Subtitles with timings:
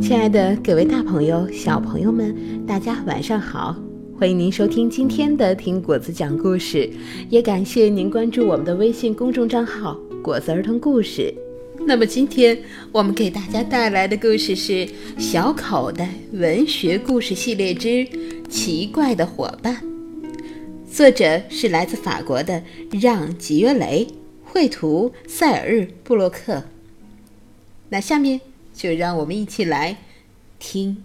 [0.00, 2.34] 亲爱的各位大朋友、小朋友们，
[2.66, 3.76] 大家晚上好！
[4.18, 6.88] 欢迎您收听今天的听果子讲故事，
[7.28, 11.34] 也感谢您关注我们的微信公众账号“果子儿童故事”。
[11.84, 12.56] 那么今天
[12.92, 14.72] 我们给大家带来的故事是
[15.18, 18.06] 《小口袋文学故事系列之
[18.48, 19.76] 奇怪的伙伴》，
[20.90, 22.62] 作者是来自法国的
[23.00, 24.06] 让·吉约雷，
[24.44, 26.62] 绘图塞尔日·布洛克。
[27.90, 28.38] 那下面
[28.78, 29.96] 就让我们一起来
[30.60, 31.02] 听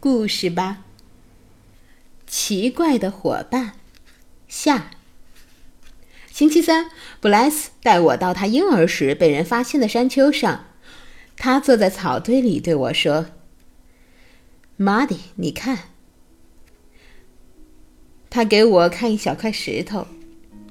[0.00, 0.86] 故事吧。
[2.26, 3.74] 奇怪的伙伴，
[4.48, 4.92] 下。
[6.30, 10.64] 星期三，布莱斯带我到他婴儿时被人发现的山丘上。
[11.36, 13.26] 他坐在草堆里对我说
[14.78, 15.90] ：“玛蒂，你看。”
[18.30, 20.06] 他给我看一小块石头，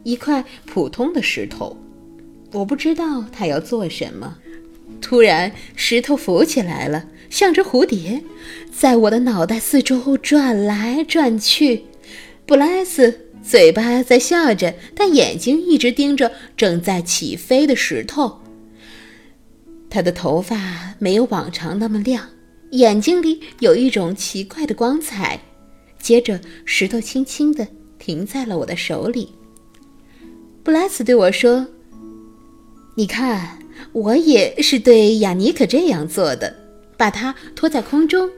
[0.04, 1.78] 一块普通的石头。
[2.54, 4.40] 我不知道他要做什么。
[5.12, 8.24] 突然，石头浮起来了，像只蝴蝶，
[8.72, 11.84] 在我的脑袋四周转来转去。
[12.46, 18.40] 布莱斯嘴巴在笑着，但眼睛一直盯着正在起飞的石头。
[19.90, 22.30] 他的头发没有往常那么亮，
[22.72, 25.38] 眼睛里有一种奇怪的光彩。
[26.00, 27.68] 接着，石头轻轻地
[28.00, 29.34] 停在了我的手里。
[30.64, 31.68] 布莱斯对我说
[32.96, 33.58] ：“你看。”
[33.92, 36.56] 我也是对雅尼克这样做的，
[36.98, 38.30] 把它托在空中。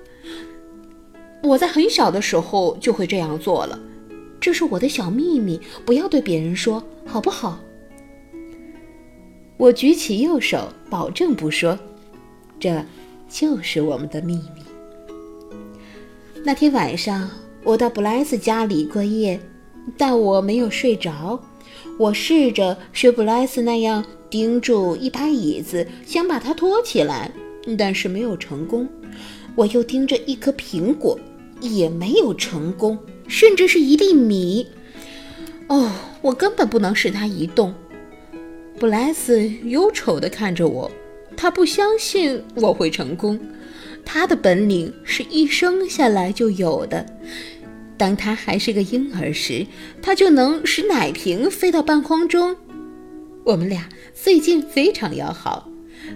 [1.44, 3.78] 我在很小的时候就会这样做了，
[4.40, 7.60] 这是我的小秘密，不要对别人说，好不好？
[9.58, 11.78] 我举起右手，保证不说，
[12.60, 12.84] 这
[13.30, 14.64] 就是我们的秘密。
[16.46, 17.30] 那天晚上，
[17.64, 19.40] 我到布莱斯家里过夜，
[19.98, 21.40] 但我没有睡着。
[21.98, 24.04] 我试着学布莱斯那样。
[24.30, 27.30] 盯住一把椅子，想把它托起来，
[27.78, 28.90] 但是没有成功。
[29.54, 31.20] 我又盯着一颗苹果，
[31.62, 32.98] 也没有成功，
[33.28, 34.66] 甚至是一粒米。
[35.68, 35.92] 哦，
[36.24, 37.76] 我根本不能使它移动。
[38.80, 40.92] 布莱斯忧愁地看着我，
[41.38, 43.40] 他不相信我会成功。
[44.04, 47.06] 他的本领是一生下来就有的。
[47.98, 49.66] 当他还是个婴儿时，
[50.02, 52.56] 他就能使奶瓶飞到半空中。
[53.44, 55.70] 我们俩最近非常要好，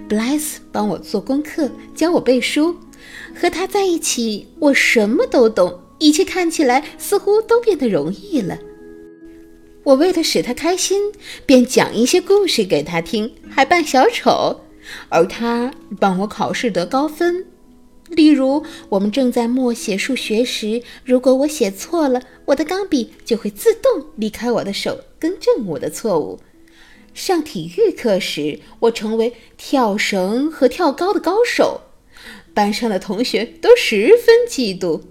[0.08, 2.76] 布莱斯帮我做功课，教我背书。
[3.36, 8.58] 和他在一起，我什么都懂，一切看起来似乎都变得容易了。
[9.84, 11.12] 我为了使他开心，
[11.46, 14.62] 便讲一些故事给他听，还扮小丑，
[15.10, 17.46] 而他帮我考试得高分。
[18.10, 26.40] 例如，我们正在默写数学时，如果我写错了，我的钢笔就会自动离开我的手，更正我的错误。
[27.14, 31.82] 上体育课时，我成为跳绳和跳高的高手，
[32.54, 35.02] 班上的同学都十分嫉妒。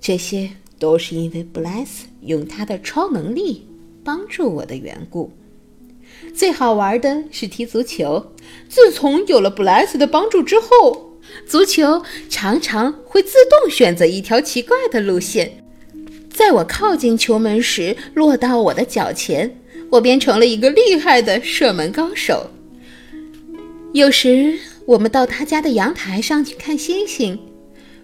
[0.00, 3.68] 这些都是因为布莱斯用他的超能力
[4.02, 5.30] 帮助我的缘故。
[6.34, 8.32] 最好玩的是踢足球。
[8.68, 11.09] 自从有了布莱斯的帮助之后，
[11.46, 15.64] 足球常常会自动选择一条奇怪的路线，
[16.32, 19.56] 在我靠近球门时落到我的脚前。
[19.90, 22.48] 我变成了一个厉害的射门高手。
[23.92, 27.36] 有时我们到他家的阳台上去看星星，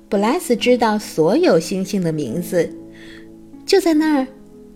[0.09, 2.69] 布莱斯知道所有星星的名字。
[3.65, 4.27] 就在那儿，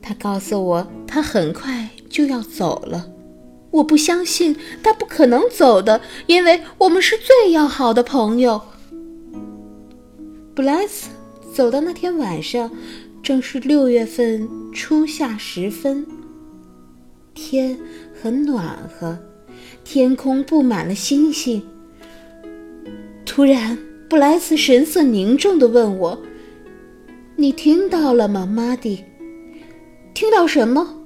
[0.00, 3.10] 他告诉我他很快就要走了。
[3.70, 8.60] 我不相信他不可能走的，因为我们是最要好的朋友。
[10.54, 11.10] 布莱斯
[11.54, 12.70] 走的那天晚上，
[13.22, 16.06] 正是六月份初夏时分。
[17.32, 17.78] 天
[18.20, 19.16] 很暖和，
[19.84, 21.62] 天空布满了星星。
[23.24, 26.18] 突然，布莱斯神色凝重地问我
[27.36, 29.04] ：“你听到了吗，玛蒂？
[30.12, 30.96] 听到什么？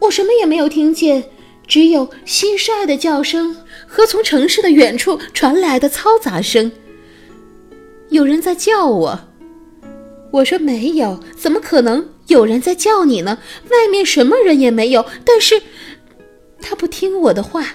[0.00, 1.24] 我什么也没有听见，
[1.68, 3.56] 只有蟋蟀的叫声
[3.86, 6.72] 和从城市的远处传来的嘈杂声。
[8.08, 9.20] 有人在叫我。”
[10.32, 13.38] 我说：“没有，怎么可能？”有人在叫你呢，
[13.70, 15.06] 外面什么人也没有。
[15.24, 15.62] 但是，
[16.60, 17.74] 他不听我的话。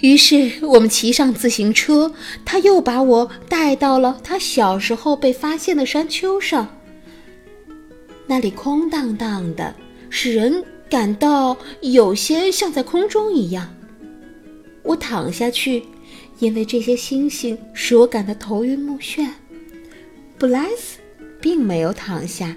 [0.00, 2.12] 于是我们骑上自行车，
[2.44, 6.68] 他又把我带到了他小时候被发现的山丘上。
[8.26, 9.74] 那里空荡荡的，
[10.10, 10.62] 使人
[10.94, 13.74] 感到有些像在空中一样。
[14.84, 15.82] 我躺下去，
[16.38, 19.28] 因为这些星星使我感到头晕目眩。
[20.38, 21.00] 布莱斯
[21.40, 22.56] 并没有躺下。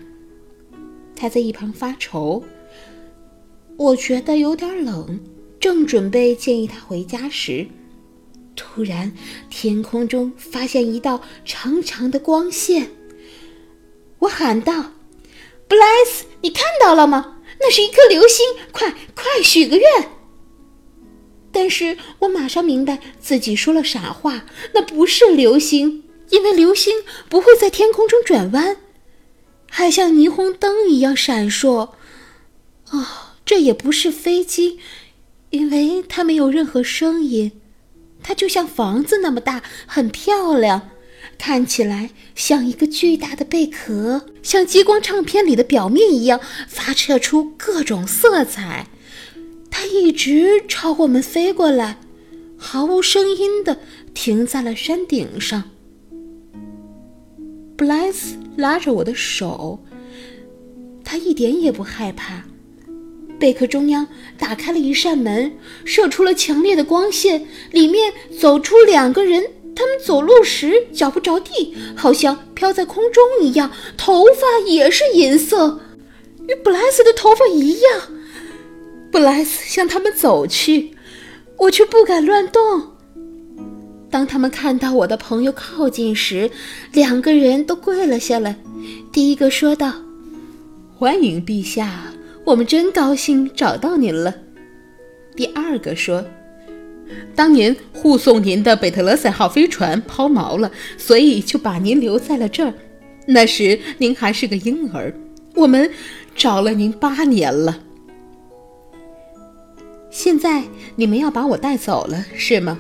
[1.16, 2.44] 他在一旁发愁，
[3.76, 5.20] 我觉得有点冷，
[5.60, 7.66] 正准备建议他回家时，
[8.56, 9.12] 突然，
[9.50, 12.92] 天空中发现一道长长的光线。
[14.20, 14.92] 我喊道
[15.68, 17.37] ：“布莱斯，你看到了吗？
[17.68, 18.46] 那是一颗流星！
[18.72, 19.86] 快快许个愿！”
[21.52, 28.78] 但是我马上明白自己说了傻话，那不是流星，因为流星不会在天空中转弯，
[29.70, 31.90] 还像霓虹灯一样闪烁。
[32.92, 33.06] 哦，
[33.46, 34.80] 这也不是飞机，
[35.50, 37.60] 因为它没有任何声音。
[38.24, 40.92] 它就像房子那么大，很漂亮，
[41.38, 48.88] 看起来像一个巨大的贝壳，像激光唱片里的表面一样，发射出各种色彩。
[49.70, 52.00] 它一直朝我们飞过来，
[52.58, 53.80] 毫无声音的
[54.14, 55.64] 停在了山顶上。
[57.78, 59.80] 布莱斯拉着我的手，
[61.04, 62.44] 他一点也不害怕。
[63.40, 65.54] 贝壳中央打开了一扇门，
[65.86, 69.44] 射出了强烈的光线，里面走出两个人。
[69.78, 75.80] 他们走路时脚不着地，好像飘在空中一样，头发也是银色，
[76.48, 78.02] 与布莱斯的头发一样。
[79.12, 80.96] 布莱斯向他们走去，
[81.58, 82.62] 我却不敢乱动。
[84.10, 86.50] 当他们看到我的朋友靠近时，
[86.92, 88.56] 两个人都跪了下来。
[89.12, 89.94] 第一个说道
[90.98, 92.12] ：“欢迎陛下，
[92.46, 94.34] 我们真高兴找到您了。”
[95.36, 96.26] 第二个说
[97.36, 102.74] ：“当年护送您的贝特勒塞号飞船抛锚了，所以就把您留在了这儿。
[103.28, 105.14] 那时您还是个婴儿，
[105.56, 105.90] 我们
[106.36, 107.80] 找了您八年了。”
[110.10, 110.64] 现在
[110.96, 112.80] 你们要把我带走了，是吗？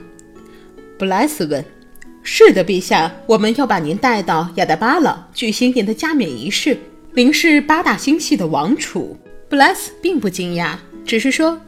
[0.97, 1.63] 布莱斯问。
[2.23, 6.77] “是的，陛下，我们要把您带到亚达巴勒举行您的加冕仪式。
[7.13, 9.15] 您是八大星系的王储。”
[9.49, 10.75] 布莱斯并不惊讶，
[11.05, 11.61] 只是说：“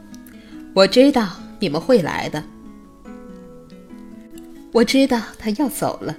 [0.74, 1.30] 我知道
[1.60, 2.42] 你们会来的。”
[4.72, 6.16] 我知道他要走了。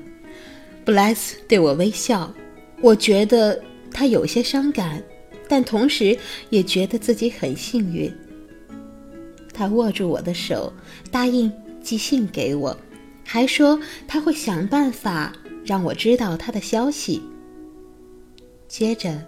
[0.86, 2.34] 布莱斯对我微笑，
[2.82, 3.62] 我觉得
[3.92, 5.02] 他有些伤感，
[5.48, 6.18] 但同时
[6.50, 8.12] 也觉得自己很幸运。
[9.54, 10.74] 他握住我的手，
[11.12, 11.52] 答应
[11.82, 12.76] 寄信给我，
[13.24, 15.34] 还说他会想办法
[15.64, 17.22] 让我知道他的消息。
[18.68, 19.22] 接着，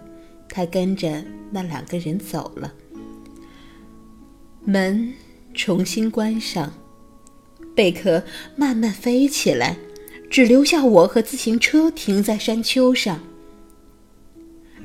[0.48, 2.74] 他跟着那两个人走了。
[4.64, 5.12] 门
[5.54, 6.74] 重新关上，
[7.74, 8.24] 贝壳
[8.56, 9.78] 慢慢飞起来，
[10.28, 13.20] 只留下我和自行车停在山丘上。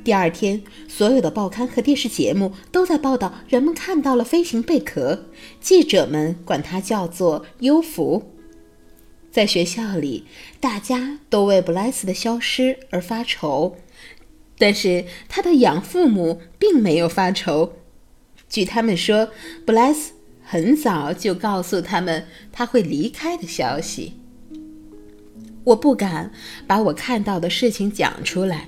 [0.04, 5.26] 第二天，所有的报刊和电视节目都在报道人们看到了飞行贝壳。
[5.60, 8.32] 记者们管它叫做“幽浮”。
[9.30, 10.26] 在学校里，
[10.60, 13.76] 大家都为布莱斯的消失而发愁，
[14.58, 17.74] 但是他的养父母并没有发愁。
[18.48, 19.30] 据他们说，
[19.66, 20.14] 布莱斯
[20.52, 24.14] 很早就告诉他们他会离开的消息。
[25.64, 26.32] 我不敢
[26.66, 28.68] 把我看到的事情讲出来。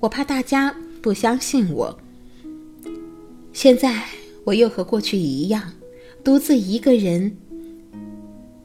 [0.00, 1.98] 我怕大家不相信我。
[3.54, 4.04] 现在
[4.44, 5.72] 我又和过去一样，
[6.22, 7.34] 独自一个人。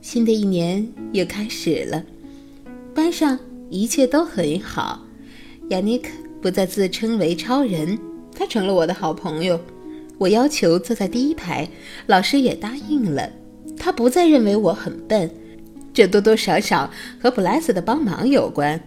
[0.01, 2.03] 新的一年又开始了，
[2.94, 3.39] 班上
[3.69, 5.06] 一切都很好。
[5.69, 6.09] 亚尼克
[6.41, 7.97] 不再自称为超人，
[8.35, 9.57] 他成了我的好朋友。
[10.19, 11.68] 我要求坐在第一排，
[12.06, 13.27] 老师也答应了。
[13.77, 15.31] 他不再认为我很笨，
[15.94, 18.80] 这多多少少和布莱斯的帮忙有关。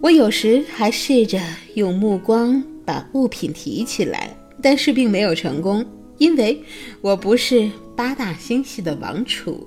[0.00, 1.38] 我有时还试着
[1.74, 5.84] 用目光把物品提起来，但是并没有成功，
[6.16, 6.62] 因为
[7.02, 9.66] 我不是八大星系的王储。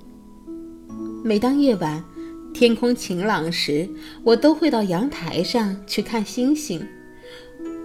[1.23, 2.03] 每当夜晚
[2.53, 3.87] 天空晴朗时，
[4.23, 6.81] 我都会到阳台上去看星星。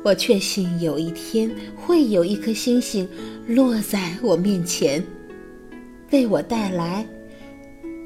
[0.04, 3.08] 我确信有一天会有一颗星星
[3.48, 5.02] 落在我面前，
[6.12, 7.06] 为我带来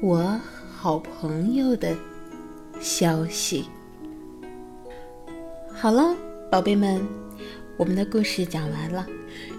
[0.01, 0.39] 我
[0.71, 1.93] 好朋友的
[2.79, 3.65] 消息。
[5.73, 6.15] 好了，
[6.49, 7.05] 宝贝们，
[7.75, 9.05] 我们的故事讲完了。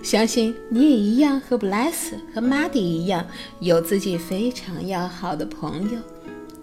[0.03, 3.27] 相信你也一样，和 Bless 和 Muddy 一样，
[3.61, 5.99] 有自己非常要好的朋友。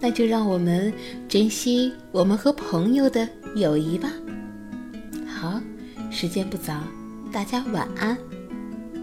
[0.00, 0.92] 那就让我们
[1.28, 4.12] 珍惜我们和朋友的友谊吧。
[5.26, 5.60] 好，
[6.10, 6.74] 时间不早，
[7.32, 8.16] 大家晚安，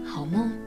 [0.04, 0.65] 好梦。